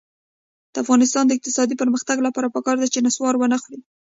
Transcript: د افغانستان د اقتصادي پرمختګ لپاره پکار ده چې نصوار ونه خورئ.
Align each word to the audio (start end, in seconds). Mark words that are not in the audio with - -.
د 0.73 0.75
افغانستان 0.83 1.23
د 1.25 1.31
اقتصادي 1.37 1.75
پرمختګ 1.81 2.17
لپاره 2.27 2.53
پکار 2.55 2.75
ده 2.79 2.87
چې 2.93 2.99
نصوار 3.05 3.33
ونه 3.37 3.57
خورئ. 3.61 3.79